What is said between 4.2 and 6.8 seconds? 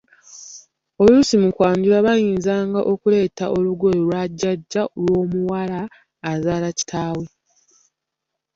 Jjajja w’omuwala azaala